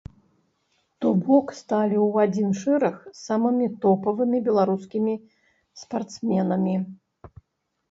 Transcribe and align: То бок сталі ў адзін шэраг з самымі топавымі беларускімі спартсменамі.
То 1.03 1.07
бок 1.27 1.51
сталі 1.59 1.97
ў 2.07 2.29
адзін 2.29 2.49
шэраг 2.61 2.97
з 3.11 3.13
самымі 3.27 3.67
топавымі 3.85 4.41
беларускімі 4.49 5.13
спартсменамі. 5.85 6.75